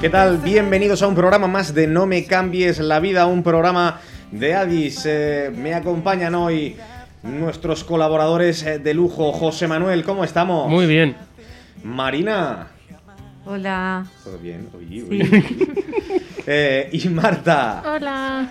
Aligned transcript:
¿Qué 0.00 0.08
tal? 0.08 0.38
Bienvenidos 0.38 1.02
a 1.02 1.08
un 1.08 1.16
programa 1.16 1.48
más 1.48 1.74
de 1.74 1.88
No 1.88 2.06
me 2.06 2.24
cambies 2.24 2.78
la 2.78 3.00
vida, 3.00 3.26
un 3.26 3.42
programa 3.42 4.00
de 4.30 4.54
Adis. 4.54 5.02
Eh, 5.06 5.50
me 5.52 5.74
acompañan 5.74 6.36
hoy 6.36 6.76
nuestros 7.24 7.82
colaboradores 7.82 8.62
eh, 8.62 8.78
de 8.78 8.94
lujo. 8.94 9.32
José 9.32 9.66
Manuel, 9.66 10.04
¿cómo 10.04 10.22
estamos? 10.22 10.70
Muy 10.70 10.86
bien. 10.86 11.16
Marina. 11.82 12.68
Hola. 13.44 14.06
¿Todo 14.22 14.38
bien? 14.38 14.68
Oye, 14.76 15.02
oye. 15.02 15.44
Eh, 16.50 16.88
y 16.92 17.08
Marta. 17.10 17.82
Hola. 17.84 18.48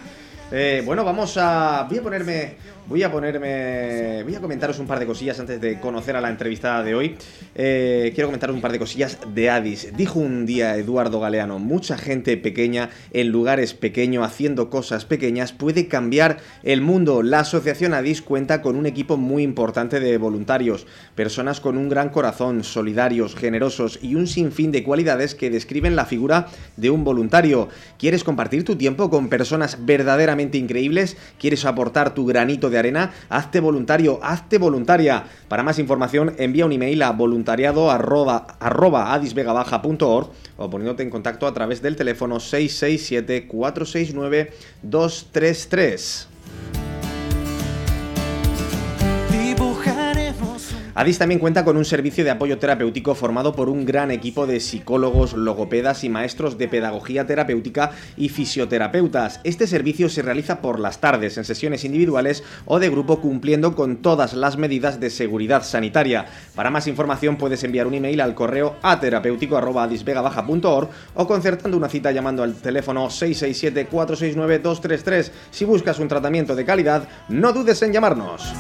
Eh, 0.50 0.82
bueno, 0.86 1.04
vamos 1.04 1.36
a. 1.38 1.86
Voy 1.90 1.98
a 1.98 2.02
ponerme. 2.02 2.54
Voy 2.88 3.04
a 3.04 3.12
ponerme. 3.12 4.24
Voy 4.24 4.34
a 4.34 4.40
comentaros 4.40 4.80
un 4.80 4.88
par 4.88 4.98
de 4.98 5.06
cosillas 5.06 5.38
antes 5.42 5.60
de 5.60 5.78
conocer 5.82 6.16
a 6.16 6.22
la 6.22 6.30
entrevistada 6.30 6.84
de 6.84 6.96
hoy. 6.96 7.18
Eh, 7.54 8.14
quiero 8.16 8.30
comentaros 8.30 8.56
un 8.56 8.62
par 8.62 8.72
de 8.72 8.80
cosillas 8.80 9.18
de 9.36 9.50
Addis. 9.50 9.92
Dijo 9.98 10.20
un 10.20 10.46
día 10.46 10.78
Eduardo 10.78 11.20
Galeano: 11.20 11.60
mucha 11.60 11.98
gente 11.98 12.38
pequeña 12.38 12.90
en 13.12 13.28
lugares 13.28 13.74
pequeños 13.74 14.26
haciendo 14.26 14.70
cosas 14.70 15.04
pequeñas 15.04 15.52
puede 15.52 15.90
cambiar 15.90 16.38
el 16.64 16.80
mundo. 16.80 17.24
La 17.24 17.42
asociación 17.42 17.94
Addis 17.94 18.22
cuenta 18.22 18.62
con 18.62 18.78
un 18.78 18.86
equipo 18.86 19.18
muy 19.18 19.44
importante 19.44 20.00
de 20.00 20.18
voluntarios, 20.18 20.88
personas 21.14 21.60
con 21.60 21.78
un 21.78 21.90
gran 21.90 22.08
corazón, 22.08 22.64
solidarios, 22.64 23.36
generosos 23.36 24.00
y 24.02 24.16
un 24.16 24.28
sinfín 24.28 24.72
de 24.72 24.84
cualidades 24.84 25.36
que 25.36 25.50
describen 25.50 25.98
la 25.98 26.06
figura 26.06 26.48
de 26.78 26.90
un 26.90 27.04
voluntario. 27.04 27.68
¿Quieres 28.00 28.24
compartir 28.24 28.64
tu 28.64 28.78
tiempo 28.78 29.10
con 29.10 29.28
personas 29.28 29.86
verdaderamente 29.86 30.37
increíbles? 30.40 31.18
¿Quieres 31.40 31.66
aportar 31.66 32.14
tu 32.14 32.26
granito 32.26 32.70
de 32.70 32.78
arena? 32.78 33.12
Hazte 33.30 33.60
voluntario, 33.60 34.20
hazte 34.24 34.58
voluntaria. 34.58 35.26
Para 35.48 35.64
más 35.64 35.80
información, 35.80 36.34
envía 36.38 36.66
un 36.66 36.72
email 36.72 37.02
a 37.04 37.12
voluntariado 37.12 37.92
arroba, 37.92 38.58
arroba 38.60 39.20
o 40.58 40.70
poniéndote 40.70 41.04
en 41.04 41.10
contacto 41.10 41.48
a 41.48 41.54
través 41.54 41.82
del 41.82 41.96
teléfono 41.96 42.40
667 42.40 43.48
469 43.48 44.54
233. 44.84 46.87
Adis 50.98 51.18
también 51.20 51.40
cuenta 51.40 51.64
con 51.64 51.78
un 51.78 51.86
servicio 51.86 52.24
de 52.24 52.32
apoyo 52.32 52.58
terapéutico 52.58 53.14
formado 53.14 53.54
por 53.54 53.70
un 53.70 53.86
gran 53.86 54.10
equipo 54.10 54.48
de 54.48 54.60
psicólogos, 54.60 55.34
logopedas 55.34 56.04
y 56.04 56.10
maestros 56.10 56.58
de 56.58 56.68
pedagogía 56.68 57.28
terapéutica 57.28 57.92
y 58.18 58.30
fisioterapeutas. 58.30 59.40
Este 59.44 59.68
servicio 59.68 60.10
se 60.10 60.24
realiza 60.24 60.60
por 60.60 60.80
las 60.80 61.00
tardes 61.00 61.38
en 61.38 61.44
sesiones 61.44 61.86
individuales 61.86 62.44
o 62.66 62.80
de 62.80 62.90
grupo 62.90 63.22
cumpliendo 63.22 63.76
con 63.76 63.98
todas 63.98 64.34
las 64.34 64.58
medidas 64.58 65.00
de 65.00 65.12
seguridad 65.12 65.62
sanitaria. 65.62 66.26
Para 66.56 66.72
más 66.72 66.88
información 66.88 67.38
puedes 67.38 67.64
enviar 67.64 67.86
un 67.86 67.94
email 67.94 68.20
al 68.20 68.34
correo 68.34 68.78
aterapéutico@adisvegabaja.org 68.82 70.90
o 71.14 71.28
concertando 71.28 71.78
una 71.78 71.90
cita 71.90 72.12
llamando 72.12 72.42
al 72.42 72.56
teléfono 72.56 73.12
667-469-233. 73.12 75.32
Si 75.52 75.64
buscas 75.64 76.00
un 76.00 76.08
tratamiento 76.08 76.56
de 76.56 76.66
calidad, 76.66 77.08
no 77.30 77.54
dudes 77.54 77.84
en 77.84 77.94
llamarnos. 77.94 78.52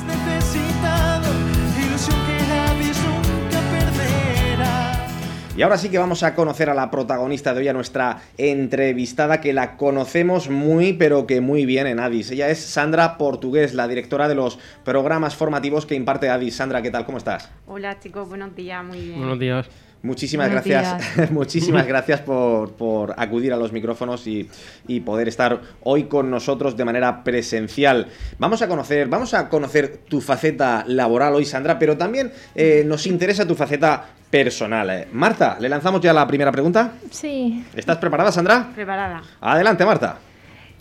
Y 5.57 5.63
ahora 5.63 5.79
sí 5.79 5.90
que 5.90 5.97
vamos 5.97 6.22
a 6.22 6.35
conocer 6.35 6.69
a 6.69 6.75
la 6.75 6.91
protagonista 6.91 7.51
de 7.51 7.62
hoy, 7.62 7.68
a 7.68 7.73
nuestra 7.73 8.22
entrevistada, 8.38 9.41
que 9.41 9.53
la 9.53 9.75
conocemos 9.75 10.51
muy, 10.51 10.94
pero 10.94 11.25
que 11.25 11.41
muy 11.41 11.66
bien 11.66 11.88
en 11.88 12.00
Adis. 12.00 12.29
Ella 12.29 12.50
es 12.50 12.59
Sandra 12.59 13.18
Portugués, 13.18 13.73
la 13.73 13.88
directora 13.88 14.28
de 14.28 14.35
los 14.35 14.59
programas 14.85 15.35
formativos 15.35 15.88
que 15.88 15.96
imparte 15.96 16.29
Adis. 16.29 16.57
Sandra, 16.57 16.84
¿qué 16.84 16.91
tal? 16.91 17.06
¿Cómo 17.06 17.17
estás? 17.17 17.50
Hola 17.66 18.00
chicos, 18.00 18.29
buenos 18.29 18.56
días, 18.56 18.85
muy 18.85 19.00
bien. 19.00 19.17
Buenos 19.17 19.40
días. 19.40 19.67
Muchísimas 20.03 20.47
Buenos 20.47 20.66
gracias, 20.66 21.31
muchísimas 21.31 21.85
gracias 21.88 22.22
por, 22.22 22.74
por 22.74 23.16
acudir 23.18 23.52
a 23.53 23.58
los 23.58 23.72
micrófonos 23.72 24.28
y, 24.28 24.50
y 24.88 25.00
poder 25.02 25.28
estar 25.28 25.59
hoy 25.84 26.03
con 26.03 26.30
nosotros 26.30 26.78
de 26.78 26.85
manera 26.85 27.24
presencial. 27.24 28.08
Vamos 28.38 28.62
a 28.62 28.68
conocer, 28.68 29.08
vamos 29.08 29.34
a 29.34 29.50
conocer 29.50 30.02
tu 30.08 30.22
faceta 30.22 30.84
laboral 30.88 31.34
hoy, 31.35 31.46
Sandra, 31.46 31.80
pero 31.80 31.97
también 31.97 32.31
eh, 32.56 32.84
nos 32.85 33.08
interesa 33.08 33.46
tu 33.46 33.56
faceta 33.56 34.06
personal. 34.30 34.90
eh. 34.90 35.08
Marta, 35.13 35.58
le 35.59 35.69
lanzamos 35.69 36.02
ya 36.02 36.14
la 36.14 36.28
primera 36.28 36.52
pregunta. 36.52 36.94
Sí. 37.09 37.66
¿Estás 37.75 37.97
preparada, 37.97 38.31
Sandra? 38.31 38.69
Preparada. 38.75 39.22
Adelante, 39.41 39.85
Marta. 39.85 40.18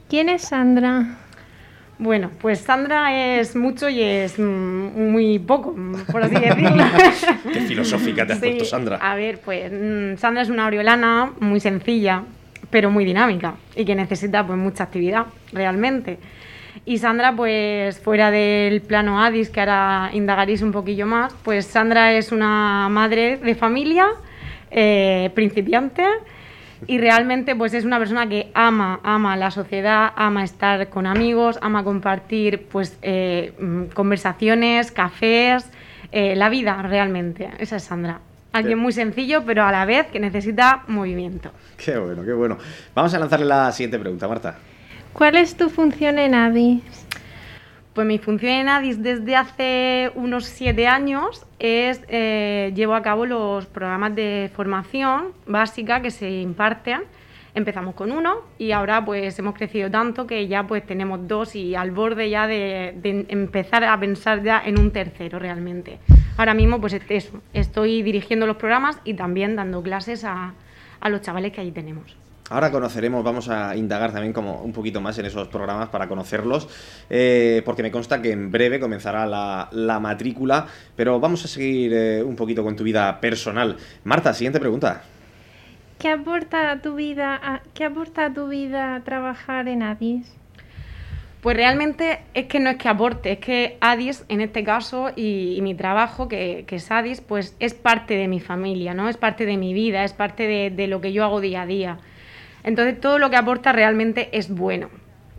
¿Quién 0.08 0.28
es 0.28 0.42
Sandra? 0.42 1.18
Bueno, 1.98 2.30
pues 2.42 2.60
Sandra 2.60 3.38
es 3.38 3.56
mucho 3.56 3.88
y 3.88 4.02
es 4.02 4.38
mm, 4.38 5.10
muy 5.12 5.38
poco, 5.38 5.72
mm, 5.74 6.12
por 6.12 6.22
así 6.22 6.34
decirlo. 6.34 6.84
Qué 7.52 7.60
filosófica 7.62 8.26
te 8.26 8.34
has 8.34 8.40
Sí, 8.40 8.46
puesto, 8.48 8.64
Sandra. 8.66 8.96
A 8.96 9.14
ver, 9.14 9.40
pues 9.40 9.72
mm, 9.72 10.16
Sandra 10.18 10.42
es 10.42 10.50
una 10.50 10.66
oriolana 10.66 11.32
muy 11.40 11.58
sencilla, 11.58 12.22
pero 12.68 12.90
muy 12.90 13.04
dinámica 13.06 13.54
y 13.74 13.84
que 13.86 13.94
necesita 13.94 14.46
pues 14.46 14.58
mucha 14.58 14.84
actividad, 14.84 15.26
realmente. 15.52 16.18
Y 16.84 16.98
Sandra, 16.98 17.34
pues 17.34 17.98
fuera 17.98 18.30
del 18.30 18.82
plano 18.82 19.22
Adis, 19.22 19.48
que 19.48 19.60
ahora 19.60 20.10
indagaréis 20.12 20.60
un 20.60 20.72
poquillo 20.72 21.06
más, 21.06 21.34
pues 21.42 21.64
Sandra 21.64 22.12
es 22.12 22.30
una 22.30 22.88
madre 22.90 23.38
de 23.38 23.54
familia, 23.54 24.06
eh, 24.70 25.30
principiante, 25.34 26.04
y 26.86 26.98
realmente 26.98 27.56
pues 27.56 27.74
es 27.74 27.84
una 27.84 27.98
persona 27.98 28.28
que 28.28 28.50
ama, 28.54 29.00
ama 29.02 29.36
la 29.36 29.50
sociedad, 29.50 30.12
ama 30.16 30.44
estar 30.44 30.88
con 30.88 31.06
amigos, 31.06 31.58
ama 31.62 31.84
compartir 31.84 32.66
pues 32.70 32.98
eh, 33.02 33.52
mm, 33.58 33.84
conversaciones, 33.94 34.90
cafés, 34.92 35.70
eh, 36.12 36.36
la 36.36 36.48
vida 36.48 36.80
realmente. 36.82 37.50
Esa 37.58 37.76
es 37.76 37.84
Sandra. 37.84 38.20
Alguien 38.52 38.78
muy 38.78 38.92
sencillo, 38.92 39.42
pero 39.44 39.64
a 39.64 39.72
la 39.72 39.84
vez 39.84 40.06
que 40.06 40.18
necesita 40.18 40.82
movimiento. 40.86 41.50
Qué 41.76 41.98
bueno, 41.98 42.24
qué 42.24 42.32
bueno. 42.32 42.56
Vamos 42.94 43.12
a 43.12 43.18
lanzarle 43.18 43.44
la 43.44 43.70
siguiente 43.72 43.98
pregunta, 43.98 44.26
Marta. 44.28 44.56
¿Cuál 45.12 45.36
es 45.36 45.56
tu 45.56 45.68
función 45.68 46.18
en 46.18 46.34
ADI? 46.34 46.82
Pues 47.96 48.06
mi 48.06 48.18
función 48.18 48.52
en 48.52 48.68
ADIS 48.68 49.02
desde 49.02 49.36
hace 49.36 50.12
unos 50.16 50.44
siete 50.44 50.86
años 50.86 51.46
es 51.58 52.02
eh, 52.08 52.70
llevo 52.74 52.94
a 52.94 53.00
cabo 53.00 53.24
los 53.24 53.64
programas 53.64 54.14
de 54.14 54.50
formación 54.54 55.28
básica 55.46 56.02
que 56.02 56.10
se 56.10 56.30
imparten. 56.30 57.04
Empezamos 57.54 57.94
con 57.94 58.12
uno 58.12 58.42
y 58.58 58.72
ahora 58.72 59.02
pues 59.02 59.38
hemos 59.38 59.54
crecido 59.54 59.90
tanto 59.90 60.26
que 60.26 60.46
ya 60.46 60.66
pues 60.66 60.84
tenemos 60.84 61.26
dos 61.26 61.56
y 61.56 61.74
al 61.74 61.90
borde 61.90 62.28
ya 62.28 62.46
de, 62.46 62.92
empezar 63.28 63.82
a 63.84 63.98
pensar 63.98 64.42
ya 64.42 64.60
en 64.62 64.78
un 64.78 64.90
tercero 64.90 65.38
realmente. 65.38 65.98
Ahora 66.36 66.52
mismo 66.52 66.82
pues 66.82 66.92
eso, 66.92 67.40
estoy 67.54 68.02
dirigiendo 68.02 68.46
los 68.46 68.56
programas 68.56 69.00
y 69.04 69.14
también 69.14 69.56
dando 69.56 69.82
clases 69.82 70.22
a, 70.24 70.52
a 71.00 71.08
los 71.08 71.22
chavales 71.22 71.50
que 71.50 71.62
allí 71.62 71.72
tenemos. 71.72 72.14
Ahora 72.48 72.70
conoceremos, 72.70 73.24
vamos 73.24 73.48
a 73.48 73.74
indagar 73.76 74.12
también 74.12 74.32
como 74.32 74.62
un 74.62 74.72
poquito 74.72 75.00
más 75.00 75.18
en 75.18 75.26
esos 75.26 75.48
programas 75.48 75.88
para 75.88 76.06
conocerlos, 76.06 76.68
eh, 77.10 77.60
porque 77.64 77.82
me 77.82 77.90
consta 77.90 78.22
que 78.22 78.30
en 78.30 78.52
breve 78.52 78.78
comenzará 78.78 79.26
la, 79.26 79.68
la 79.72 79.98
matrícula, 79.98 80.66
pero 80.94 81.18
vamos 81.18 81.44
a 81.44 81.48
seguir 81.48 81.92
eh, 81.92 82.22
un 82.22 82.36
poquito 82.36 82.62
con 82.62 82.76
tu 82.76 82.84
vida 82.84 83.20
personal. 83.20 83.76
Marta, 84.04 84.32
siguiente 84.32 84.60
pregunta. 84.60 85.02
¿Qué 85.98 86.08
aporta 86.08 86.70
a 86.70 86.80
tu 86.82 86.94
vida, 86.94 87.34
a- 87.42 87.62
¿qué 87.74 87.84
aporta 87.84 88.26
a 88.26 88.32
tu 88.32 88.46
vida 88.48 89.00
trabajar 89.04 89.66
en 89.66 89.82
ADIS? 89.82 90.32
Pues 91.40 91.56
realmente 91.56 92.20
es 92.34 92.46
que 92.46 92.60
no 92.60 92.70
es 92.70 92.76
que 92.76 92.88
aporte, 92.88 93.32
es 93.32 93.38
que 93.38 93.76
Adis, 93.80 94.24
en 94.28 94.40
este 94.40 94.62
caso, 94.64 95.10
y, 95.14 95.54
y 95.56 95.62
mi 95.62 95.74
trabajo, 95.74 96.28
que, 96.28 96.64
que 96.66 96.76
es 96.76 96.90
Adis, 96.90 97.20
pues 97.20 97.56
es 97.60 97.74
parte 97.74 98.14
de 98.16 98.26
mi 98.28 98.40
familia, 98.40 98.94
¿no? 98.94 99.08
Es 99.08 99.16
parte 99.16 99.46
de 99.46 99.56
mi 99.56 99.72
vida, 99.72 100.02
es 100.04 100.12
parte 100.12 100.46
de, 100.46 100.70
de 100.70 100.86
lo 100.88 101.00
que 101.00 101.12
yo 101.12 101.24
hago 101.24 101.40
día 101.40 101.62
a 101.62 101.66
día. 101.66 101.98
Entonces 102.66 103.00
todo 103.00 103.18
lo 103.18 103.30
que 103.30 103.36
aporta 103.36 103.72
realmente 103.72 104.28
es 104.36 104.50
bueno, 104.50 104.90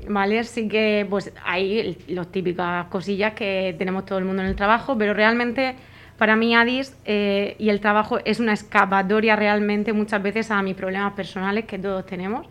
¿vale? 0.07 0.43
Sí 0.45 0.69
que 0.69 1.05
pues 1.09 1.33
hay 1.45 1.97
los 2.07 2.31
típicas 2.31 2.87
cosillas 2.87 3.33
que 3.33 3.75
tenemos 3.77 4.05
todo 4.05 4.17
el 4.17 4.23
mundo 4.25 4.41
en 4.41 4.47
el 4.47 4.55
trabajo, 4.55 4.97
pero 4.97 5.13
realmente 5.13 5.75
para 6.17 6.37
mí 6.37 6.55
Adis 6.55 6.95
eh, 7.03 7.55
y 7.59 7.69
el 7.69 7.81
trabajo 7.81 8.17
es 8.23 8.39
una 8.39 8.53
escapatoria 8.53 9.35
realmente 9.35 9.91
muchas 9.91 10.23
veces 10.23 10.49
a 10.51 10.61
mis 10.63 10.75
problemas 10.75 11.13
personales 11.13 11.65
que 11.65 11.77
todos 11.77 12.05
tenemos 12.05 12.47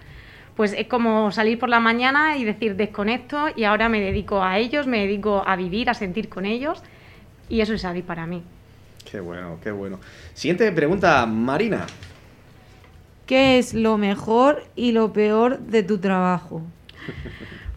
pues 0.56 0.72
es 0.72 0.86
como 0.86 1.30
salir 1.32 1.58
por 1.58 1.68
la 1.68 1.80
mañana 1.80 2.36
y 2.36 2.44
decir 2.44 2.76
desconecto 2.76 3.48
y 3.54 3.64
ahora 3.64 3.88
me 3.88 4.00
dedico 4.00 4.42
a 4.42 4.58
ellos, 4.58 4.86
me 4.86 5.00
dedico 5.00 5.42
a 5.46 5.56
vivir, 5.56 5.90
a 5.90 5.94
sentir 5.94 6.28
con 6.28 6.46
ellos 6.46 6.82
y 7.48 7.60
eso 7.60 7.74
es 7.74 7.84
Adis 7.84 8.04
para 8.04 8.26
mí. 8.26 8.42
Qué 9.10 9.20
bueno, 9.20 9.58
qué 9.62 9.70
bueno. 9.70 10.00
Siguiente 10.34 10.70
pregunta, 10.72 11.26
Marina. 11.26 11.86
¿Qué 13.26 13.58
es 13.58 13.74
lo 13.74 13.98
mejor 13.98 14.62
y 14.76 14.92
lo 14.92 15.12
peor 15.12 15.58
de 15.58 15.82
tu 15.82 15.98
trabajo? 15.98 16.62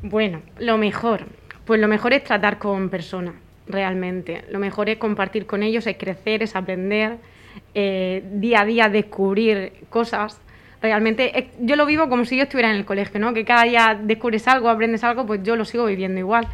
Bueno, 0.03 0.43
lo 0.59 0.77
mejor. 0.77 1.25
Pues 1.65 1.81
lo 1.81 1.87
mejor 1.87 2.13
es 2.13 2.23
tratar 2.23 2.59
con 2.59 2.89
personas, 2.89 3.33
realmente. 3.67 4.45
Lo 4.51 4.59
mejor 4.59 4.89
es 4.89 4.97
compartir 4.97 5.47
con 5.47 5.63
ellos, 5.63 5.87
es 5.87 5.97
crecer, 5.97 6.43
es 6.43 6.55
aprender, 6.55 7.17
eh, 7.73 8.23
día 8.31 8.61
a 8.61 8.65
día 8.65 8.89
descubrir 8.89 9.73
cosas. 9.89 10.39
Realmente 10.81 11.49
yo 11.59 11.75
lo 11.75 11.85
vivo 11.87 12.09
como 12.09 12.25
si 12.25 12.37
yo 12.37 12.43
estuviera 12.43 12.69
en 12.69 12.75
el 12.75 12.85
colegio, 12.85 13.19
¿no? 13.19 13.33
Que 13.33 13.43
cada 13.43 13.63
día 13.63 13.99
descubres 14.01 14.47
algo, 14.47 14.69
aprendes 14.69 15.03
algo, 15.03 15.25
pues 15.25 15.41
yo 15.43 15.55
lo 15.55 15.65
sigo 15.65 15.85
viviendo 15.85 16.19
igual. 16.19 16.47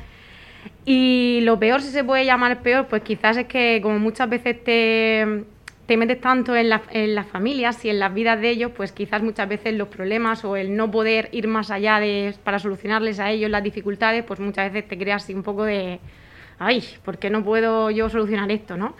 Y 0.85 1.39
lo 1.43 1.59
peor, 1.59 1.81
si 1.81 1.89
se 1.89 2.03
puede 2.03 2.25
llamar 2.25 2.61
peor, 2.61 2.87
pues 2.87 3.03
quizás 3.03 3.35
es 3.37 3.45
que 3.45 3.79
como 3.83 3.99
muchas 3.99 4.29
veces 4.29 4.63
te, 4.63 5.43
te 5.85 5.97
metes 5.97 6.19
tanto 6.19 6.55
en, 6.55 6.69
la, 6.69 6.81
en, 6.91 7.13
las 7.13 7.27
familias 7.27 7.83
y 7.85 7.89
en 7.89 7.99
las 7.99 8.13
vidas 8.13 8.41
de 8.41 8.49
ellos, 8.49 8.71
pues 8.75 8.91
quizás 8.91 9.21
muchas 9.21 9.47
veces 9.47 9.73
los 9.75 9.87
problemas 9.87 10.43
o 10.43 10.55
el 10.55 10.75
no 10.75 10.89
poder 10.89 11.29
ir 11.31 11.47
más 11.47 11.69
allá 11.69 11.99
de, 11.99 12.33
para 12.43 12.59
solucionarles 12.59 13.19
a 13.19 13.29
ellos 13.31 13.51
las 13.51 13.63
dificultades, 13.63 14.23
pues 14.23 14.39
muchas 14.39 14.71
veces 14.71 14.89
te 14.89 14.97
creas 14.97 15.23
así 15.23 15.33
un 15.33 15.43
poco 15.43 15.63
de, 15.63 15.99
ay, 16.57 16.83
¿por 17.03 17.17
qué 17.19 17.29
no 17.29 17.43
puedo 17.43 17.91
yo 17.91 18.09
solucionar 18.09 18.49
esto, 18.51 18.77
no? 18.77 18.95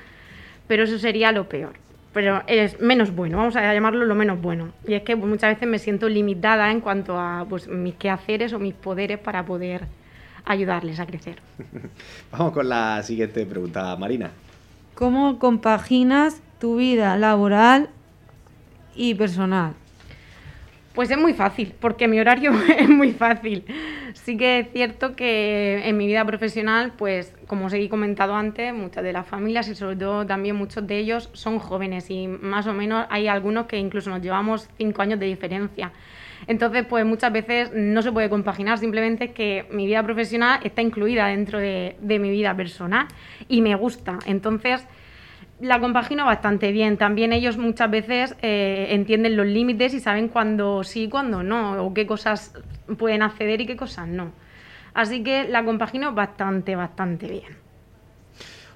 Pero 0.67 0.83
eso 0.83 0.99
sería 0.99 1.31
lo 1.31 1.49
peor. 1.49 1.73
Pero 2.13 2.43
es 2.47 2.79
menos 2.79 3.13
bueno, 3.13 3.38
vamos 3.38 3.55
a 3.57 3.73
llamarlo 3.73 4.05
lo 4.05 4.15
menos 4.15 4.41
bueno. 4.41 4.69
Y 4.88 4.93
es 4.93 5.03
que 5.03 5.17
pues, 5.17 5.27
muchas 5.27 5.55
veces 5.55 5.67
me 5.67 5.79
siento 5.79 6.07
limitada 6.07 6.71
en 6.71 6.79
cuanto 6.79 7.19
a 7.19 7.45
pues, 7.49 7.67
mis 7.67 7.95
quehaceres 7.95 8.53
o 8.53 8.59
mis 8.59 8.73
poderes 8.73 9.19
para 9.19 9.43
poder 9.45 9.85
ayudarles 10.45 10.99
a 10.99 11.05
crecer. 11.05 11.39
Vamos 12.31 12.53
con 12.53 12.69
la 12.69 13.03
siguiente 13.03 13.45
pregunta, 13.45 13.95
Marina. 13.97 14.31
¿Cómo 14.93 15.39
compaginas 15.39 16.41
tu 16.65 16.77
vida 16.77 17.15
laboral 17.15 17.89
y 18.95 19.13
personal? 19.13 19.73
Pues 20.95 21.12
es 21.12 21.17
muy 21.19 21.35
fácil, 21.35 21.75
porque 21.79 22.07
mi 22.07 22.19
horario 22.19 22.51
es 22.79 22.89
muy 22.89 23.12
fácil. 23.12 23.65
Sí 24.13 24.35
que 24.35 24.57
es 24.62 24.71
cierto 24.73 25.15
que 25.15 25.88
en 25.88 25.95
mi 25.95 26.07
vida 26.07 26.25
profesional, 26.25 26.94
pues 26.97 27.35
como 27.45 27.67
os 27.67 27.73
he 27.73 27.88
comentado 27.88 28.33
antes, 28.33 28.73
muchas 28.73 29.03
de 29.03 29.13
las 29.13 29.27
familias 29.27 29.67
y 29.67 29.75
sobre 29.75 29.95
todo 29.95 30.25
también 30.25 30.56
muchos 30.56 30.88
de 30.88 30.97
ellos 30.97 31.29
son 31.33 31.59
jóvenes 31.59 32.09
y 32.09 32.27
más 32.27 32.65
o 32.65 32.73
menos 32.73 33.06
hay 33.12 33.27
algunos 33.27 33.67
que 33.67 33.77
incluso 33.77 34.09
nos 34.09 34.23
llevamos 34.23 34.67
cinco 34.75 35.03
años 35.03 35.19
de 35.19 35.27
diferencia. 35.27 35.91
Entonces, 36.47 36.83
pues 36.89 37.06
muchas 37.06 37.31
veces 37.31 37.73
no 37.75 38.01
se 38.01 38.12
puede 38.12 38.27
compaginar, 38.27 38.79
simplemente 38.79 39.33
que 39.33 39.67
mi 39.69 39.85
vida 39.85 40.01
profesional 40.01 40.62
está 40.63 40.81
incluida 40.81 41.27
dentro 41.27 41.59
de, 41.59 41.95
de 42.01 42.17
mi 42.17 42.31
vida 42.31 42.56
personal 42.56 43.06
y 43.47 43.62
me 43.62 43.75
gusta. 43.75 44.17
Entonces, 44.25 44.88
la 45.59 45.79
compagino 45.79 46.25
bastante 46.25 46.71
bien. 46.71 46.97
También 46.97 47.33
ellos 47.33 47.57
muchas 47.57 47.89
veces 47.89 48.35
eh, 48.41 48.87
entienden 48.89 49.37
los 49.37 49.47
límites 49.47 49.93
y 49.93 49.99
saben 49.99 50.27
cuándo 50.27 50.83
sí 50.83 51.03
y 51.03 51.09
cuándo 51.09 51.43
no, 51.43 51.83
o 51.83 51.93
qué 51.93 52.05
cosas 52.05 52.53
pueden 52.97 53.21
acceder 53.21 53.61
y 53.61 53.65
qué 53.65 53.75
cosas 53.75 54.07
no. 54.07 54.31
Así 54.93 55.23
que 55.23 55.47
la 55.47 55.63
compagino 55.65 56.13
bastante, 56.13 56.75
bastante 56.75 57.27
bien. 57.27 57.65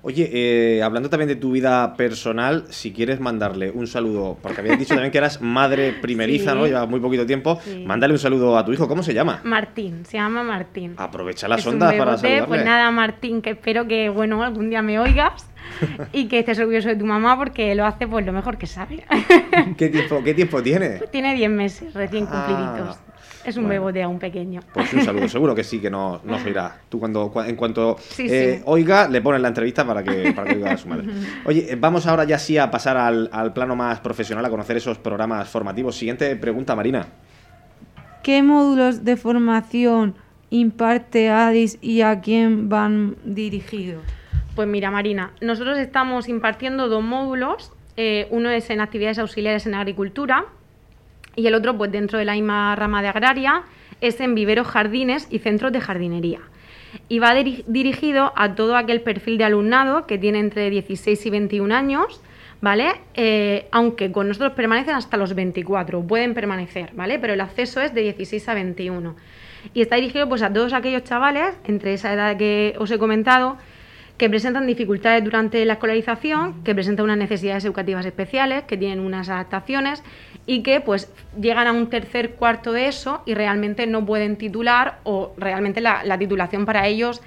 Oye, 0.02 0.30
eh, 0.32 0.82
hablando 0.82 1.10
también 1.10 1.28
de 1.28 1.36
tu 1.36 1.52
vida 1.52 1.96
personal, 1.98 2.64
si 2.70 2.94
quieres 2.94 3.20
mandarle 3.20 3.70
un 3.70 3.86
saludo, 3.86 4.38
porque 4.42 4.62
habías 4.62 4.80
dicho 4.80 4.94
también 4.94 5.12
que 5.12 5.18
eras 5.18 5.42
madre 5.42 5.92
primeriza, 6.02 6.54
Sí. 6.54 6.58
¿no? 6.58 6.66
Llevas 6.68 6.88
muy 6.88 7.02
poquito 7.02 7.26
tiempo. 7.26 7.60
Sí. 7.62 7.84
Mándale 7.86 8.14
un 8.14 8.20
saludo 8.20 8.58
a 8.58 8.64
tu 8.64 8.72
hijo. 8.72 8.88
¿Cómo 8.88 9.04
se 9.04 9.14
llama? 9.14 9.42
Martín, 9.44 10.06
se 10.06 10.16
llama 10.16 10.42
Martín. 10.42 10.94
Aprovecha 10.96 11.50
las 11.50 11.60
Es 11.60 11.66
un 11.66 11.74
ondas 11.74 11.92
para 11.96 12.12
bebote, 12.12 12.22
saludarle. 12.22 12.48
Pues 12.48 12.64
nada, 12.66 12.92
Martín, 12.92 13.42
que 13.42 13.50
espero 13.50 13.88
que 13.90 14.08
bueno 14.08 14.42
algún 14.42 14.70
día 14.70 14.82
me 14.82 15.00
oigas 15.00 15.49
y 16.14 16.28
que 16.28 16.40
estés 16.40 16.60
orgulloso 16.60 16.90
de 16.90 16.96
tu 16.96 17.06
mamá 17.06 17.38
porque 17.38 17.74
lo 17.76 17.86
hace 17.86 18.08
pues 18.08 18.26
lo 18.26 18.32
mejor 18.34 18.58
que 18.58 18.68
sabe. 18.68 19.04
¿Qué 19.78 19.90
tiempo, 19.90 20.24
¿Qué 20.24 20.34
tiempo 20.34 20.62
tiene? 20.64 21.00
Tiene 21.12 21.34
10 21.36 21.50
meses 21.50 21.94
recién 21.94 22.26
Ah, 22.30 22.46
cumpliditos. 22.46 22.98
es 23.46 23.56
un 23.58 23.64
bueno. 23.64 23.82
bebote 23.82 24.04
aún 24.04 24.20
pequeño. 24.20 24.62
Pues 24.74 24.92
un 24.94 25.02
saludo, 25.02 25.28
seguro 25.30 25.56
que 25.56 25.64
sí, 25.64 25.80
que 25.80 25.90
no, 25.90 26.22
no 26.24 26.40
se 26.40 26.50
irá. 26.50 26.76
Tú 26.90 27.00
cuando, 27.00 27.32
cua- 27.32 27.48
en 27.48 27.56
cuanto 27.56 27.98
Sí, 28.00 28.28
eh, 28.30 28.56
sí. 28.58 28.64
oiga, 28.66 29.08
le 29.08 29.22
pones 29.22 29.42
la 29.42 29.48
entrevista 29.50 29.86
para 29.86 30.04
que, 30.04 30.34
para 30.34 30.48
que 30.50 30.56
oiga 30.56 30.74
a 30.74 30.78
su 30.78 30.88
madre. 30.88 31.06
Oye, 31.46 31.72
eh, 31.72 31.76
vamos 31.76 32.06
ahora 32.08 32.24
ya 32.26 32.38
sí 32.40 32.58
a 32.58 32.70
pasar 32.70 32.98
al, 32.98 33.30
al 33.32 33.54
plano 33.54 33.76
más 33.76 34.00
profesional, 34.00 34.44
a 34.46 34.50
conocer 34.50 34.78
esos 34.78 34.98
programas 34.98 35.48
formativos. 35.50 35.96
Siguiente 35.96 36.36
pregunta, 36.36 36.76
Marina. 36.76 37.08
¿Qué 38.24 38.44
módulos 38.44 39.06
de 39.06 39.16
formación 39.18 40.16
imparte 40.50 41.30
ADIS 41.30 41.78
y 41.82 42.02
a 42.02 42.20
quién 42.22 42.68
van 42.70 43.16
dirigidos? 43.24 44.04
Pues 44.60 44.68
mira, 44.68 44.92
Marina, 44.92 45.32
nosotros 45.40 45.78
estamos 45.78 46.28
impartiendo 46.28 46.90
dos 46.90 47.02
módulos. 47.02 47.72
eh, 47.96 48.28
uno 48.30 48.50
es 48.50 48.70
en 48.70 48.82
actividades 48.82 49.18
auxiliares 49.18 49.66
en 49.66 49.74
agricultura 49.74 50.48
y 51.38 51.48
el 51.48 51.56
otro, 51.56 51.78
pues 51.78 51.94
dentro 51.94 52.20
de 52.20 52.26
la 52.26 52.34
misma 52.34 52.76
rama 52.76 53.02
de 53.02 53.08
agraria, 53.08 53.64
es 54.02 54.20
en 54.20 54.36
viveros, 54.36 54.68
jardines 54.68 55.30
y 55.32 55.40
centros 55.40 55.72
de 55.72 55.80
jardinería. 55.80 56.42
Y 57.08 57.20
va 57.20 57.34
diri- 57.36 57.64
dirigido 57.68 58.34
a 58.36 58.54
todo 58.56 58.76
aquel 58.76 59.00
perfil 59.00 59.38
de 59.38 59.46
alumnado 59.46 60.06
que 60.06 60.18
tiene 60.18 60.40
entre 60.40 60.70
16 60.70 61.26
y 61.26 61.30
21 61.30 61.74
años, 61.74 62.20
¿vale? 62.60 62.92
Eh, 63.14 63.70
aunque 63.72 64.12
con 64.12 64.28
nosotros 64.28 64.52
permanecen 64.58 64.96
hasta 64.96 65.16
los 65.16 65.36
24, 65.36 66.02
pueden 66.02 66.34
permanecer, 66.34 66.90
¿vale? 66.96 67.18
Pero 67.18 67.32
el 67.32 67.40
acceso 67.40 67.80
es 67.80 67.94
de 67.94 68.02
16 68.02 68.50
a 68.50 68.56
21. 68.56 69.16
Y 69.74 69.80
está 69.80 69.96
dirigido 69.96 70.28
pues 70.28 70.42
a 70.42 70.52
todos 70.52 70.74
aquellos 70.74 71.06
chavales, 71.06 71.56
entre 71.64 71.94
esa 71.94 72.12
edad 72.14 72.36
que 72.36 72.76
os 72.78 72.92
he 72.92 72.98
comentado, 73.00 73.56
que 74.20 74.30
presentan 74.30 74.68
dificultades 74.68 75.24
durante 75.24 75.64
la 75.64 75.74
escolarización, 75.74 76.62
que 76.66 76.76
presentan 76.76 77.06
unas 77.06 77.18
necesidades 77.18 77.64
educativas 77.64 78.06
especiales, 78.06 78.66
que 78.66 78.76
tienen 78.76 79.00
unas 79.00 79.30
adaptaciones 79.30 80.04
y 80.46 80.62
que 80.62 80.82
pues 80.82 81.10
llegan 81.40 81.68
a 81.68 81.72
un 81.72 81.90
tercer 81.90 82.32
cuarto 82.32 82.74
de 82.74 82.88
eso 82.88 83.24
y 83.26 83.34
realmente 83.34 83.88
no 83.88 84.06
pueden 84.06 84.36
titular 84.36 85.00
o 85.06 85.34
realmente 85.38 85.80
la, 85.80 86.04
la 86.04 86.18
titulación 86.20 86.66
para 86.66 86.86
ellos 86.86 87.22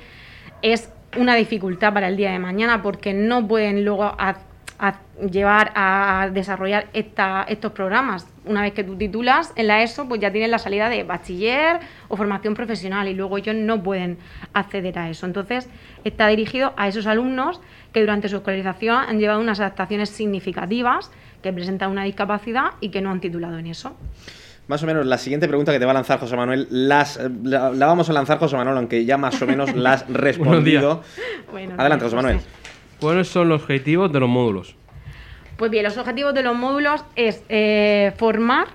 es 0.61 0.93
una 1.17 1.35
dificultad 1.35 1.95
para 1.95 2.09
el 2.09 2.17
día 2.17 2.31
de 2.31 2.39
mañana 2.39 2.83
porque 2.83 3.15
no 3.15 3.49
pueden 3.49 3.87
luego 3.87 4.15
a 4.85 4.97
llevar 5.31 5.71
a 5.77 6.29
desarrollar 6.33 6.89
esta- 6.93 7.45
estos 7.49 7.71
programas. 7.71 8.27
Una 8.45 8.63
vez 8.63 8.73
que 8.75 8.83
tú 8.83 8.97
titulas 8.97 9.53
en 9.55 9.69
la 9.69 9.81
ESO, 9.85 10.09
pues 10.09 10.21
ya 10.21 10.33
tienes 10.33 10.51
la 10.51 10.59
salida 10.59 10.89
de 10.89 11.05
bachiller 11.05 11.79
o 12.09 12.17
formación 12.17 12.55
profesional 12.55 13.07
y 13.07 13.15
luego 13.15 13.39
ellos 13.39 13.55
no 13.55 13.81
pueden 13.81 14.19
acceder 14.53 14.99
a 14.99 15.09
eso. 15.09 15.25
Entonces, 15.25 15.69
está 16.03 16.27
dirigido 16.27 16.73
a 16.77 16.89
esos 16.89 17.07
alumnos 17.07 17.61
que 17.93 18.01
durante 18.01 18.29
su 18.29 18.37
escolarización 18.37 18.97
han 19.09 19.21
llevado 19.21 19.39
unas 19.41 19.61
adaptaciones 19.61 20.11
significativas, 20.11 21.13
que 21.45 21.53
presentan 21.53 21.91
una 21.93 22.03
discapacidad 22.03 22.73
y 22.81 22.89
que 22.89 23.01
no 23.01 23.11
han 23.13 23.21
titulado 23.21 23.59
en 23.59 23.69
eso. 23.69 23.97
Más 24.67 24.83
o 24.83 24.87
menos 24.87 25.07
la 25.07 25.19
siguiente 25.19 25.47
pregunta 25.47 25.71
que 25.73 25.79
te 25.79 25.85
va 25.85 25.91
a 25.93 25.95
lanzar 25.95 26.19
José 26.19 26.37
Manuel, 26.37 26.67
las, 26.71 27.21
la, 27.45 27.71
la 27.71 27.87
vamos 27.87 28.11
a 28.11 28.13
lanzar 28.13 28.39
José 28.39 28.57
Manuel, 28.57 28.77
aunque 28.79 29.05
ya 29.05 29.17
más 29.17 29.41
o 29.43 29.47
menos 29.47 29.73
la 29.77 29.93
has 29.95 30.09
respondido. 30.09 31.03
Bueno, 31.53 31.75
Adelante, 31.79 32.05
José 32.05 32.17
Manuel. 32.17 32.41
¿Cuáles 33.03 33.27
son 33.27 33.49
los 33.49 33.63
objetivos 33.63 34.13
de 34.13 34.21
los 34.21 34.29
módulos? 34.29 34.77
Pues 35.57 35.73
bien, 35.73 35.83
los 35.83 35.99
objetivos 35.99 36.35
de 36.35 36.45
los 36.45 36.55
módulos 36.55 37.05
es 37.17 37.43
eh, 37.49 38.13
formar 38.17 38.69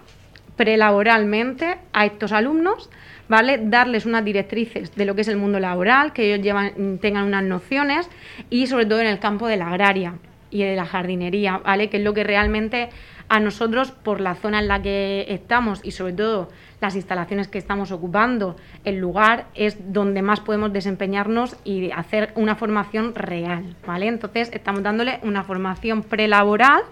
prelaboralmente 0.57 1.77
a 1.93 2.05
estos 2.05 2.33
alumnos, 2.33 2.89
¿vale? 3.29 3.57
Darles 3.63 4.05
unas 4.05 4.25
directrices 4.25 4.93
de 4.95 5.05
lo 5.05 5.15
que 5.15 5.21
es 5.21 5.29
el 5.29 5.37
mundo 5.37 5.61
laboral, 5.61 6.11
que 6.11 6.25
ellos 6.25 6.43
llevan, 6.43 6.97
tengan 6.97 7.23
unas 7.23 7.45
nociones 7.45 8.09
y 8.49 8.67
sobre 8.67 8.85
todo 8.85 8.99
en 8.99 9.07
el 9.07 9.19
campo 9.19 9.47
de 9.47 9.55
la 9.55 9.69
agraria 9.69 10.15
y 10.51 10.61
de 10.61 10.75
la 10.75 10.85
jardinería, 10.85 11.59
¿vale? 11.59 11.89
Que 11.89 11.95
es 11.95 12.03
lo 12.03 12.13
que 12.13 12.25
realmente 12.25 12.89
a 13.29 13.39
nosotros, 13.39 13.91
por 13.91 14.19
la 14.19 14.35
zona 14.35 14.59
en 14.59 14.67
la 14.67 14.81
que 14.81 15.25
estamos 15.29 15.79
y 15.83 15.91
sobre 15.91 16.11
todo 16.11 16.49
las 16.79 16.95
instalaciones 16.95 17.47
que 17.47 17.57
estamos 17.57 17.91
ocupando, 17.91 18.55
el 18.83 18.97
lugar 18.97 19.45
es 19.55 19.91
donde 19.93 20.21
más 20.21 20.39
podemos 20.41 20.71
desempeñarnos 20.71 21.55
y 21.63 21.91
hacer 21.91 22.31
una 22.35 22.55
formación 22.55 23.15
real, 23.15 23.75
¿vale? 23.85 24.07
Entonces 24.07 24.51
estamos 24.53 24.83
dándole 24.83 25.19
una 25.23 25.43
formación 25.43 26.03
prelaboral, 26.03 26.83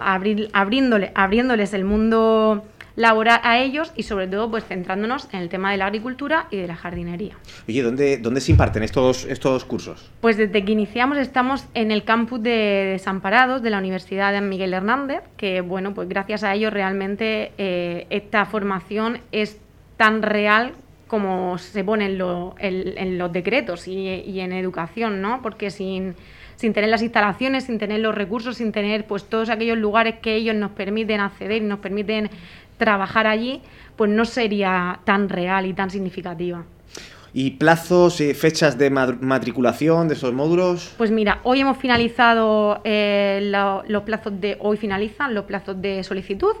abriéndole, 0.00 1.12
abriéndoles 1.14 1.74
el 1.74 1.84
mundo 1.84 2.64
laboral 2.98 3.40
a 3.44 3.58
ellos 3.58 3.92
y 3.96 4.02
sobre 4.02 4.26
todo 4.26 4.50
pues 4.50 4.64
centrándonos 4.64 5.28
en 5.32 5.40
el 5.40 5.48
tema 5.48 5.70
de 5.70 5.76
la 5.78 5.86
agricultura 5.86 6.48
y 6.50 6.56
de 6.56 6.66
la 6.66 6.74
jardinería. 6.74 7.36
Oye, 7.68 7.82
¿dónde, 7.82 8.18
dónde 8.18 8.40
se 8.40 8.50
imparten 8.50 8.82
estos, 8.82 9.24
estos 9.24 9.64
cursos? 9.64 10.10
Pues 10.20 10.36
desde 10.36 10.64
que 10.64 10.72
iniciamos 10.72 11.16
estamos 11.16 11.64
en 11.74 11.92
el 11.92 12.02
campus 12.02 12.42
de 12.42 12.88
Desamparados 12.92 13.62
de 13.62 13.70
la 13.70 13.78
Universidad 13.78 14.32
de 14.32 14.40
Miguel 14.40 14.74
Hernández, 14.74 15.20
que 15.36 15.60
bueno, 15.60 15.94
pues 15.94 16.08
gracias 16.08 16.42
a 16.42 16.52
ellos 16.54 16.72
realmente 16.72 17.52
eh, 17.56 18.06
esta 18.10 18.44
formación 18.46 19.20
es 19.30 19.58
tan 19.96 20.22
real 20.22 20.72
como 21.06 21.56
se 21.56 21.84
pone 21.84 22.06
en, 22.06 22.18
lo- 22.18 22.54
en- 22.58 22.98
en 22.98 23.16
los 23.16 23.32
decretos 23.32 23.86
y, 23.88 24.08
y 24.08 24.40
en 24.40 24.52
educación, 24.52 25.22
¿no? 25.22 25.40
Porque 25.40 25.70
sin, 25.70 26.14
sin 26.56 26.72
tener 26.74 26.90
las 26.90 27.02
instalaciones, 27.02 27.64
sin 27.64 27.78
tener 27.78 28.00
los 28.00 28.14
recursos, 28.14 28.56
sin 28.56 28.72
tener 28.72 29.06
pues 29.06 29.24
todos 29.24 29.48
aquellos 29.48 29.78
lugares 29.78 30.16
que 30.20 30.34
ellos 30.34 30.54
nos 30.56 30.72
permiten 30.72 31.20
acceder 31.20 31.62
y 31.62 31.64
nos 31.64 31.78
permiten 31.78 32.28
trabajar 32.78 33.26
allí, 33.26 33.60
pues 33.96 34.10
no 34.10 34.24
sería 34.24 35.00
tan 35.04 35.28
real 35.28 35.66
y 35.66 35.74
tan 35.74 35.90
significativa. 35.90 36.64
¿Y 37.34 37.50
plazos 37.52 38.22
y 38.22 38.32
fechas 38.32 38.78
de 38.78 38.88
ma- 38.88 39.18
matriculación 39.20 40.08
de 40.08 40.14
esos 40.14 40.32
módulos? 40.32 40.94
Pues 40.96 41.10
mira, 41.10 41.40
hoy 41.44 41.60
hemos 41.60 41.76
finalizado 41.76 42.80
eh, 42.84 43.40
lo- 43.52 43.82
los 43.86 44.02
plazos 44.04 44.40
de 44.40 44.56
hoy 44.60 44.78
finalizan 44.78 45.34
los 45.34 45.44
plazos 45.44 45.80
de 45.82 46.02
solicitud 46.04 46.54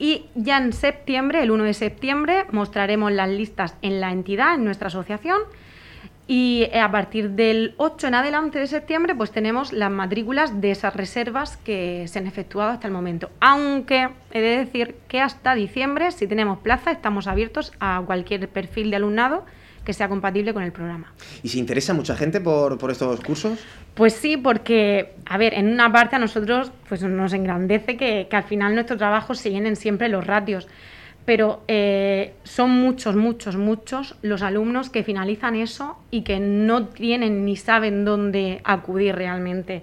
y 0.00 0.24
ya 0.34 0.58
en 0.58 0.72
septiembre, 0.72 1.42
el 1.42 1.50
1 1.52 1.62
de 1.64 1.74
septiembre, 1.74 2.44
mostraremos 2.50 3.12
las 3.12 3.28
listas 3.28 3.76
en 3.82 4.00
la 4.00 4.10
entidad, 4.10 4.54
en 4.56 4.64
nuestra 4.64 4.88
asociación. 4.88 5.38
Y 6.32 6.68
eh, 6.70 6.78
a 6.78 6.92
partir 6.92 7.30
del 7.30 7.74
8 7.76 8.06
en 8.06 8.14
adelante 8.14 8.60
de 8.60 8.68
septiembre, 8.68 9.16
pues 9.16 9.32
tenemos 9.32 9.72
las 9.72 9.90
matrículas 9.90 10.60
de 10.60 10.70
esas 10.70 10.94
reservas 10.94 11.56
que 11.56 12.06
se 12.06 12.20
han 12.20 12.28
efectuado 12.28 12.70
hasta 12.70 12.86
el 12.86 12.92
momento. 12.92 13.30
Aunque 13.40 14.10
he 14.30 14.40
de 14.40 14.58
decir 14.58 14.94
que 15.08 15.20
hasta 15.20 15.56
diciembre, 15.56 16.12
si 16.12 16.28
tenemos 16.28 16.60
plaza, 16.60 16.92
estamos 16.92 17.26
abiertos 17.26 17.72
a 17.80 18.00
cualquier 18.06 18.48
perfil 18.48 18.90
de 18.90 18.96
alumnado 18.96 19.44
que 19.84 19.92
sea 19.92 20.08
compatible 20.08 20.54
con 20.54 20.62
el 20.62 20.70
programa. 20.70 21.12
¿Y 21.42 21.48
se 21.48 21.58
interesa 21.58 21.94
mucha 21.94 22.14
gente 22.14 22.40
por, 22.40 22.78
por 22.78 22.92
estos 22.92 23.20
cursos? 23.22 23.58
Pues 23.94 24.12
sí, 24.12 24.36
porque, 24.36 25.14
a 25.26 25.36
ver, 25.36 25.54
en 25.54 25.66
una 25.66 25.90
parte 25.90 26.14
a 26.14 26.20
nosotros 26.20 26.70
pues 26.88 27.02
nos 27.02 27.32
engrandece 27.32 27.96
que, 27.96 28.28
que 28.30 28.36
al 28.36 28.44
final 28.44 28.76
nuestro 28.76 28.96
trabajo 28.96 29.34
se 29.34 29.50
llenen 29.50 29.74
siempre 29.74 30.08
los 30.08 30.24
ratios, 30.24 30.68
pero 31.24 31.62
eh, 31.68 32.34
son 32.44 32.70
muchos, 32.70 33.16
muchos, 33.16 33.56
muchos 33.56 34.16
los 34.22 34.42
alumnos 34.42 34.90
que 34.90 35.04
finalizan 35.04 35.54
eso 35.54 35.96
y 36.10 36.22
que 36.22 36.40
no 36.40 36.86
tienen 36.86 37.44
ni 37.44 37.56
saben 37.56 38.04
dónde 38.04 38.60
acudir 38.64 39.14
realmente. 39.14 39.82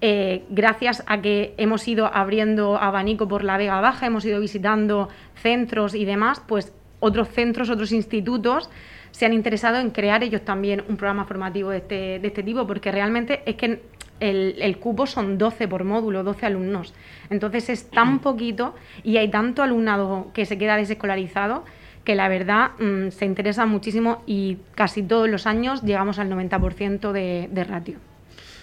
Eh, 0.00 0.44
gracias 0.50 1.02
a 1.06 1.20
que 1.20 1.54
hemos 1.58 1.86
ido 1.86 2.06
abriendo 2.06 2.76
abanico 2.76 3.28
por 3.28 3.44
la 3.44 3.56
Vega 3.56 3.80
Baja, 3.80 4.06
hemos 4.06 4.24
ido 4.24 4.40
visitando 4.40 5.08
centros 5.34 5.94
y 5.94 6.04
demás, 6.04 6.40
pues 6.46 6.72
otros 7.00 7.28
centros, 7.28 7.70
otros 7.70 7.92
institutos 7.92 8.70
se 9.10 9.24
han 9.24 9.32
interesado 9.32 9.78
en 9.78 9.90
crear 9.90 10.22
ellos 10.22 10.42
también 10.42 10.84
un 10.88 10.98
programa 10.98 11.24
formativo 11.24 11.70
de 11.70 11.78
este, 11.78 12.18
de 12.18 12.26
este 12.26 12.42
tipo, 12.42 12.66
porque 12.66 12.92
realmente 12.92 13.42
es 13.46 13.56
que 13.56 13.80
el, 14.20 14.56
el 14.60 14.78
cupo 14.78 15.06
son 15.06 15.38
12 15.38 15.68
por 15.68 15.84
módulo, 15.84 16.22
12 16.24 16.46
alumnos. 16.46 16.94
Entonces 17.30 17.68
es 17.68 17.90
tan 17.90 18.18
poquito 18.20 18.74
y 19.04 19.16
hay 19.18 19.28
tanto 19.30 19.62
alumnado 19.62 20.28
que 20.34 20.46
se 20.46 20.58
queda 20.58 20.76
desescolarizado 20.76 21.64
que 22.04 22.14
la 22.14 22.28
verdad 22.28 22.70
mm, 22.78 23.10
se 23.10 23.24
interesa 23.26 23.66
muchísimo 23.66 24.22
y 24.26 24.58
casi 24.74 25.02
todos 25.02 25.28
los 25.28 25.46
años 25.46 25.82
llegamos 25.82 26.18
al 26.18 26.30
90% 26.30 27.10
de, 27.12 27.48
de 27.50 27.64
ratio. 27.64 27.98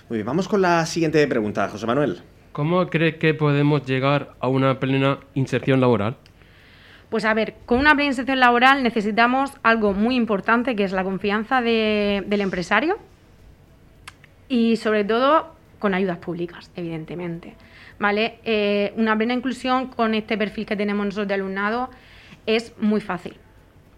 Muy 0.09 0.17
bien, 0.17 0.25
vamos 0.25 0.47
con 0.47 0.61
la 0.61 0.85
siguiente 0.85 1.25
pregunta, 1.27 1.67
José 1.69 1.85
Manuel. 1.85 2.21
¿Cómo 2.53 2.87
crees 2.87 3.15
que 3.15 3.33
podemos 3.33 3.85
llegar 3.85 4.33
a 4.39 4.47
una 4.47 4.79
plena 4.79 5.17
inserción 5.33 5.81
laboral? 5.81 6.17
Pues 7.09 7.25
a 7.25 7.33
ver, 7.33 7.55
con 7.65 7.79
una 7.79 7.95
preinserción 7.95 8.39
laboral 8.39 8.81
necesitamos 8.81 9.51
algo 9.61 9.93
muy 9.93 10.15
importante 10.15 10.75
que 10.75 10.83
es 10.83 10.91
la 10.93 11.03
confianza 11.03 11.61
de- 11.61 12.23
del 12.27 12.41
empresario 12.41 12.97
y 14.53 14.75
sobre 14.77 15.03
todo 15.03 15.55
con 15.79 15.93
ayudas 15.95 16.17
públicas, 16.19 16.69
evidentemente. 16.75 17.55
¿Vale? 17.99 18.39
Eh, 18.43 18.93
una 18.97 19.15
plena 19.17 19.33
inclusión 19.33 19.87
con 19.87 20.13
este 20.13 20.37
perfil 20.37 20.65
que 20.65 20.75
tenemos 20.75 21.05
nosotros 21.05 21.27
de 21.27 21.33
alumnado 21.35 21.89
es 22.45 22.73
muy 22.79 23.01
fácil. 23.01 23.35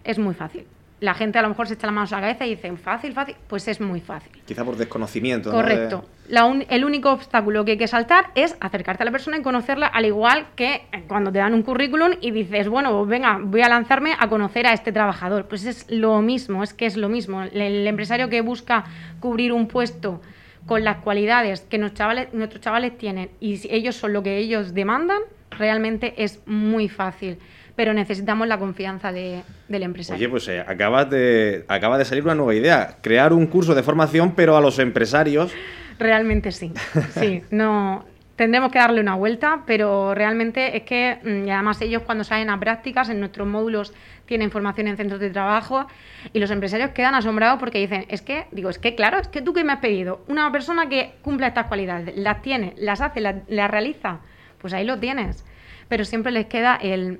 Es 0.04 0.18
muy 0.20 0.34
fácil. 0.34 0.66
La 1.02 1.14
gente 1.14 1.38
a 1.38 1.42
lo 1.42 1.50
mejor 1.50 1.68
se 1.68 1.74
echa 1.74 1.88
la 1.88 1.92
mano 1.92 2.08
a 2.10 2.16
la 2.16 2.22
cabeza 2.22 2.46
y 2.46 2.52
dice, 2.56 2.72
fácil, 2.78 3.14
fácil. 3.14 3.36
Pues 3.48 3.68
es 3.68 3.82
muy 3.82 4.00
fácil. 4.00 4.32
Quizá 4.46 4.64
por 4.64 4.78
desconocimiento. 4.78 5.50
¿no? 5.50 5.56
Correcto. 5.56 6.06
La 6.30 6.46
un- 6.46 6.66
el 6.70 6.86
único 6.86 7.12
obstáculo 7.12 7.66
que 7.66 7.72
hay 7.72 7.78
que 7.78 7.88
saltar 7.88 8.28
es 8.36 8.56
acercarte 8.60 9.04
a 9.04 9.06
la 9.06 9.12
persona 9.12 9.38
y 9.38 9.42
conocerla, 9.42 9.88
al 9.88 10.06
igual 10.06 10.48
que 10.56 10.84
cuando 11.08 11.32
te 11.32 11.40
dan 11.40 11.54
un 11.54 11.64
currículum 11.64 12.12
y 12.22 12.32
dices, 12.32 12.70
bueno, 12.70 12.92
pues 12.98 13.10
venga, 13.10 13.40
voy 13.42 13.62
a 13.62 13.70
lanzarme 13.70 14.14
a 14.18 14.28
conocer 14.30 14.68
a 14.68 14.74
este 14.74 14.92
trabajador. 14.92 15.48
Pues 15.48 15.66
es 15.66 15.86
lo 15.92 16.22
mismo, 16.22 16.64
es 16.64 16.74
que 16.74 16.86
es 16.86 16.96
lo 16.98 17.10
mismo. 17.10 17.44
El, 17.44 17.62
el 17.62 17.88
empresario 17.88 18.30
que 18.30 18.42
busca 18.42 18.86
cubrir 19.20 19.52
un 19.54 19.68
puesto 19.68 20.22
con 20.66 20.84
las 20.84 20.98
cualidades 20.98 21.62
que 21.62 21.78
nuestros 21.78 22.00
chavales, 22.00 22.34
nuestros 22.34 22.62
chavales 22.62 22.98
tienen 22.98 23.30
y 23.40 23.58
si 23.58 23.68
ellos 23.72 23.96
son 23.96 24.14
lo 24.14 24.24
que 24.24 24.38
ellos 24.38 24.74
demandan, 24.74 25.20
realmente 25.52 26.14
es 26.18 26.40
muy 26.46 26.90
fácil. 26.90 27.38
Pero 27.76 27.94
necesitamos 27.94 28.48
la 28.48 28.58
confianza 28.58 29.12
de- 29.12 29.42
del 29.68 29.84
empresario. 29.84 30.18
Oye, 30.18 30.30
pues 30.30 30.48
eh, 30.48 30.62
acabas 30.66 31.10
de, 31.10 31.66
acaba 31.68 31.98
de 31.98 32.06
salir 32.06 32.24
una 32.24 32.34
nueva 32.36 32.56
idea. 32.56 32.98
Crear 33.02 33.34
un 33.34 33.48
curso 33.48 33.76
de 33.76 33.84
formación, 33.84 34.34
pero 34.34 34.56
a 34.56 34.62
los 34.62 34.80
empresarios. 34.80 35.52
Realmente 36.00 36.52
sí, 36.54 36.72
sí, 37.20 37.42
no 37.52 38.06
tendremos 38.36 38.72
que 38.72 38.80
darle 38.80 39.02
una 39.02 39.16
vuelta, 39.16 39.64
pero 39.66 40.14
realmente 40.14 40.78
es 40.78 40.84
que 40.84 41.20
mm, 41.24 41.50
además 41.50 41.82
ellos 41.82 42.04
cuando 42.04 42.24
salen 42.24 42.50
a 42.50 42.60
prácticas 42.60 43.10
en 43.10 43.20
nuestros 43.20 43.48
módulos 43.48 43.94
tienen 44.26 44.52
formación 44.52 44.88
en 44.88 44.98
centros 44.98 45.20
de 45.20 45.30
trabajo 45.30 45.88
y 46.34 46.40
los 46.40 46.52
empresarios 46.52 46.92
quedan 46.92 47.16
asombrados 47.16 47.60
porque 47.60 47.80
dicen, 47.80 48.06
es 48.10 48.22
que 48.22 48.48
digo, 48.52 48.70
es 48.70 48.80
que 48.80 48.96
claro, 48.96 49.20
es 49.20 49.28
que 49.28 49.42
tú 49.42 49.54
que 49.54 49.64
me 49.64 49.74
has 49.74 49.80
pedido 49.80 50.24
una 50.28 50.52
persona 50.52 50.90
que 50.90 51.14
cumpla 51.22 51.48
estas 51.48 51.68
cualidades, 51.68 52.16
las 52.18 52.42
tiene, 52.42 52.74
las 52.78 53.02
hace, 53.02 53.22
las, 53.22 53.36
las 53.48 53.72
realiza, 53.72 54.20
pues 54.60 54.74
ahí 54.74 54.86
lo 54.86 55.00
tienes. 55.00 55.46
Pero 55.88 56.04
siempre 56.04 56.32
les 56.32 56.48
queda 56.48 56.76
el 56.76 57.20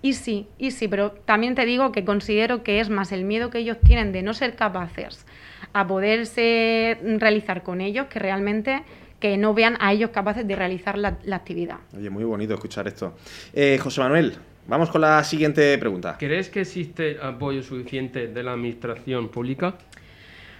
y 0.00 0.12
sí, 0.12 0.46
y 0.58 0.70
sí, 0.70 0.86
pero 0.86 1.10
también 1.10 1.56
te 1.56 1.66
digo 1.66 1.90
que 1.90 2.04
considero 2.04 2.62
que 2.62 2.78
es 2.78 2.88
más 2.88 3.10
el 3.10 3.24
miedo 3.24 3.50
que 3.50 3.58
ellos 3.58 3.78
tienen 3.80 4.12
de 4.12 4.22
no 4.22 4.32
ser 4.32 4.54
capaces 4.54 5.26
a 5.72 5.86
poderse 5.86 6.98
realizar 7.18 7.62
con 7.62 7.80
ellos 7.80 8.06
que 8.06 8.20
realmente 8.20 8.82
que 9.20 9.36
no 9.36 9.54
vean 9.54 9.76
a 9.80 9.92
ellos 9.92 10.10
capaces 10.10 10.46
de 10.46 10.54
realizar 10.54 10.96
la, 10.96 11.18
la 11.24 11.36
actividad. 11.36 11.78
Oye, 11.96 12.10
muy 12.10 12.24
bonito 12.24 12.54
escuchar 12.54 12.86
esto. 12.86 13.14
Eh, 13.52 13.78
José 13.82 14.00
Manuel, 14.00 14.36
vamos 14.66 14.90
con 14.90 15.00
la 15.00 15.22
siguiente 15.24 15.76
pregunta. 15.78 16.16
¿Crees 16.18 16.48
que 16.48 16.60
existe 16.60 17.18
apoyo 17.20 17.62
suficiente 17.62 18.28
de 18.28 18.42
la 18.42 18.52
administración 18.52 19.28
pública? 19.28 19.74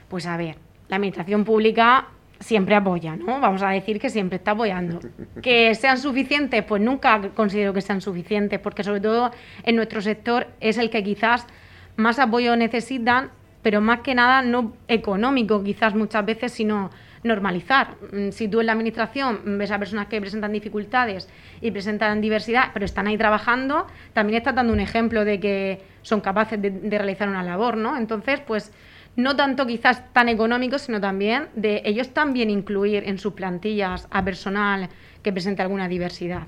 Pues 0.08 0.26
a 0.26 0.36
ver, 0.36 0.56
la 0.88 0.96
administración 0.96 1.44
pública 1.44 2.08
siempre 2.40 2.74
apoya, 2.74 3.16
¿no? 3.16 3.40
Vamos 3.40 3.62
a 3.62 3.70
decir 3.70 3.98
que 4.00 4.10
siempre 4.10 4.36
está 4.36 4.52
apoyando. 4.52 5.00
Que 5.42 5.74
sean 5.74 5.98
suficientes, 5.98 6.64
pues 6.64 6.82
nunca 6.82 7.30
considero 7.34 7.72
que 7.72 7.80
sean 7.80 8.00
suficientes, 8.00 8.58
porque 8.58 8.82
sobre 8.82 9.00
todo 9.00 9.30
en 9.62 9.76
nuestro 9.76 10.00
sector 10.00 10.48
es 10.60 10.78
el 10.78 10.90
que 10.90 11.02
quizás 11.04 11.46
más 11.96 12.18
apoyo 12.18 12.56
necesitan, 12.56 13.30
pero 13.68 13.82
más 13.82 14.00
que 14.00 14.14
nada 14.14 14.40
no 14.40 14.72
económico, 14.88 15.62
quizás 15.62 15.94
muchas 15.94 16.24
veces, 16.24 16.52
sino 16.52 16.88
normalizar. 17.22 17.96
Mm, 18.12 18.30
Si 18.30 18.48
tú 18.48 18.60
en 18.60 18.66
la 18.66 18.72
administración 18.72 19.58
ves 19.58 19.70
a 19.70 19.78
personas 19.78 20.06
que 20.06 20.18
presentan 20.22 20.52
dificultades 20.54 21.28
y 21.60 21.70
presentan 21.70 22.22
diversidad, 22.22 22.70
pero 22.72 22.86
están 22.86 23.08
ahí 23.08 23.18
trabajando, 23.18 23.86
también 24.14 24.38
estás 24.38 24.54
dando 24.54 24.72
un 24.72 24.80
ejemplo 24.80 25.26
de 25.26 25.38
que 25.38 25.82
son 26.00 26.22
capaces 26.22 26.62
de, 26.62 26.70
de 26.70 26.96
realizar 26.96 27.28
una 27.28 27.42
labor, 27.42 27.76
¿no? 27.76 27.98
Entonces, 27.98 28.40
pues 28.40 28.72
no 29.16 29.36
tanto 29.36 29.66
quizás 29.66 30.02
tan 30.14 30.30
económico, 30.30 30.78
sino 30.78 30.98
también 30.98 31.48
de 31.54 31.82
ellos 31.84 32.14
también 32.14 32.48
incluir 32.48 33.02
en 33.06 33.18
sus 33.18 33.34
plantillas 33.34 34.08
a 34.10 34.24
personal 34.24 34.88
que 35.22 35.30
presente 35.30 35.60
alguna 35.60 35.88
diversidad. 35.88 36.46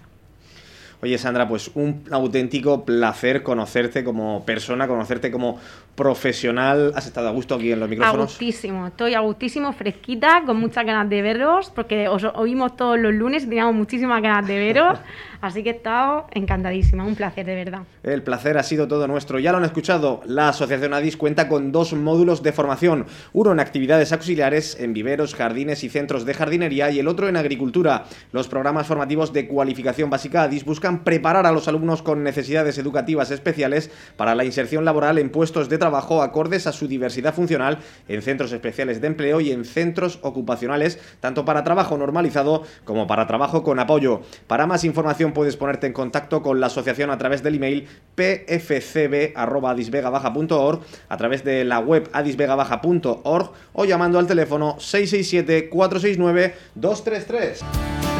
Oye, 1.02 1.16
Sandra, 1.16 1.49
pues 1.49 1.71
un 1.75 2.04
auténtico 2.11 2.85
placer 2.85 3.42
conocerte 3.42 4.04
como 4.04 4.45
persona, 4.45 4.87
conocerte 4.87 5.30
como 5.30 5.59
profesional. 5.95 6.92
¿Has 6.95 7.07
estado 7.07 7.28
a 7.28 7.33
gusto 7.33 7.54
aquí 7.54 7.73
en 7.73 7.80
los 7.80 7.87
A 7.87 7.90
micrófonos? 7.90 8.26
gustísimo, 8.26 8.87
estoy 8.87 9.14
a 9.14 9.21
gustísimo, 9.21 9.73
fresquita, 9.73 10.42
con 10.45 10.59
muchas 10.59 10.85
ganas 10.85 11.09
de 11.09 11.23
veros, 11.23 11.71
porque 11.75 12.09
os 12.09 12.25
oímos 12.35 12.76
todos 12.76 12.99
los 12.99 13.14
lunes 13.14 13.45
y 13.45 13.47
teníamos 13.49 13.75
muchísimas 13.75 14.21
ganas 14.23 14.47
de 14.47 14.59
veros, 14.59 14.99
así 15.40 15.62
que 15.62 15.70
he 15.70 15.76
estado 15.76 16.26
encantadísima, 16.32 17.04
un 17.04 17.14
placer 17.14 17.47
de 17.47 17.54
verdad. 17.54 17.82
El 18.02 18.23
placer 18.23 18.59
ha 18.59 18.62
sido 18.62 18.88
todo 18.88 19.06
nuestro. 19.06 19.38
Ya 19.38 19.52
lo 19.52 19.59
han 19.59 19.64
escuchado, 19.64 20.20
la 20.26 20.49
Asociación 20.49 20.94
ADIS 20.94 21.16
cuenta 21.16 21.49
con 21.49 21.73
dos 21.73 21.92
módulos 21.92 22.42
de 22.42 22.52
formación, 22.52 23.06
uno 23.32 23.52
en 23.52 23.61
actividades 23.61 24.12
auxiliares 24.12 24.78
en 24.80 24.92
viveros, 24.92 25.35
jardines 25.35 25.85
y 25.85 25.88
centros 25.88 26.25
de 26.25 26.35
jardinería 26.35 26.90
y 26.90 26.99
el 26.99 27.09
otro 27.09 27.28
en 27.28 27.37
agricultura. 27.37 28.04
Los 28.32 28.49
programas 28.49 28.87
formativos 28.87 29.32
de 29.32 29.47
cualificación 29.47 30.11
básica 30.11 30.42
ADIS 30.42 30.64
buscan 30.64 31.04
preparar 31.04 31.47
a 31.47 31.52
los 31.52 31.68
alumnos 31.68 32.02
con 32.02 32.23
necesidades 32.23 32.78
educativas 32.78 33.30
especiales 33.30 33.90
para 34.16 34.35
la 34.35 34.44
inserción 34.44 34.85
laboral 34.85 35.18
en 35.18 35.30
puestos 35.30 35.68
de 35.68 35.78
trabajo 35.78 36.23
acordes 36.23 36.66
a 36.66 36.73
su 36.73 36.88
diversidad 36.88 37.35
funcional 37.35 37.78
en 38.09 38.23
centros 38.23 38.52
especiales 38.52 39.00
de 39.00 39.06
empleo 39.06 39.40
y 39.40 39.52
en 39.52 39.64
centros 39.64 40.18
ocupacionales, 40.23 40.99
tanto 41.20 41.44
para 41.44 41.64
trabajo 41.64 41.97
normalizado 41.97 42.62
como 42.85 43.06
para 43.06 43.26
trabajo 43.26 43.62
con 43.62 43.78
apoyo. 43.78 44.23
Para 44.47 44.66
más 44.66 44.85
información 44.85 45.29
puedes 45.32 45.56
ponerte 45.56 45.87
en 45.87 45.92
contacto 45.92 46.42
con 46.42 46.58
la 46.60 46.66
asociación 46.66 47.10
a 47.10 47.18
través 47.18 47.42
del 47.42 47.56
email 47.56 47.88
pfcb.adisvegabaja.org, 48.14 50.80
a 51.08 51.16
través 51.16 51.42
de 51.44 51.64
la 51.64 51.80
web 51.80 52.08
adisvegabaja.org 52.12 53.50
o 53.72 53.84
llamando 53.84 54.18
al 54.18 54.26
teléfono 54.26 54.76
667-469-233. 54.78 57.58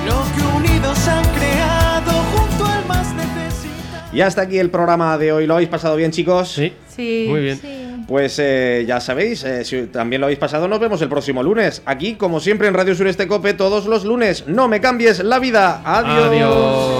Lo 0.07 0.23
que 0.35 0.43
unidos 0.57 1.09
han 1.09 1.25
creado 1.35 2.11
junto 2.11 2.65
al 2.65 2.87
más 2.87 3.13
necesitado. 3.15 4.09
Y 4.13 4.23
hasta 4.23 4.43
aquí 4.43 4.59
el 4.59 4.71
programa 4.71 5.17
de 5.19 5.33
hoy. 5.33 5.47
¿Lo 5.47 5.55
habéis 5.55 5.69
pasado 5.69 5.95
bien, 5.97 6.11
chicos? 6.11 6.53
Sí. 6.53 6.73
Sí. 6.89 7.27
Muy 7.29 7.41
bien. 7.41 7.59
Sí. 7.59 7.81
Pues 8.11 8.41
eh, 8.41 8.85
ya 8.89 9.01
sabéis, 9.01 9.45
eh, 9.45 9.65
si 9.65 9.87
también 9.87 10.21
lo 10.21 10.27
habéis 10.27 10.41
pasado, 10.41 10.67
nos 10.67 10.81
vemos 10.81 11.01
el 11.01 11.09
próximo 11.09 11.45
lunes. 11.45 11.81
Aquí, 11.87 12.15
como 12.15 12.41
siempre, 12.41 12.67
en 12.67 12.75
Radio 12.75 12.93
Sureste 12.97 13.29
Cope, 13.29 13.55
todos 13.55 13.87
los 13.87 14.05
lunes. 14.05 14.49
No 14.49 14.67
me 14.67 14.81
cambies 14.81 15.23
la 15.23 15.39
vida. 15.39 15.81
Adiós. 15.85 16.27
Adiós. 16.27 17.00